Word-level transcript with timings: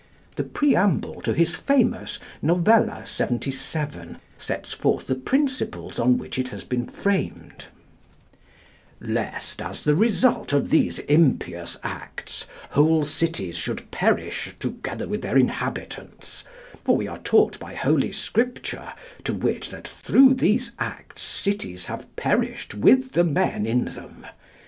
The 0.35 0.43
preamble 0.43 1.21
to 1.21 1.31
his 1.31 1.53
famous 1.53 2.17
Novella 2.41 3.03
77 3.05 4.17
sets 4.39 4.73
forth 4.73 5.05
the 5.05 5.13
principles 5.13 5.99
on 5.99 6.17
which 6.17 6.39
it 6.39 6.47
has 6.47 6.63
been 6.63 6.87
framed: 6.87 7.65
"Lest 8.99 9.61
as 9.61 9.83
the 9.83 9.93
result 9.95 10.53
of 10.53 10.71
these 10.71 10.97
impious 10.97 11.77
acts 11.83 12.47
whole 12.71 13.03
cities 13.03 13.57
should 13.59 13.91
perish 13.91 14.55
together 14.59 15.07
with 15.07 15.21
their 15.21 15.37
inhabitants; 15.37 16.45
for 16.83 16.97
we 16.97 17.07
are 17.07 17.19
taught 17.19 17.59
by 17.59 17.75
Holy 17.75 18.11
Scripture, 18.11 18.93
to 19.23 19.35
wit 19.35 19.67
that 19.69 19.87
through 19.87 20.33
these 20.33 20.71
acts 20.79 21.21
cities 21.21 21.85
have 21.85 22.07
perished 22.15 22.73
with 22.73 23.11
the 23.11 23.23
men 23.23 23.67
in 23.67 23.85
them.... 23.85 24.25